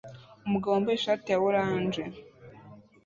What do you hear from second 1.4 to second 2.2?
orange